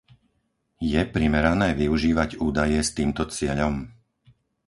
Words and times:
Je 0.91 0.97
primerané 1.15 1.69
využívať 1.83 2.29
údaje 2.47 2.79
s 2.81 2.89
týmto 2.97 3.23
cieľom? 3.35 3.75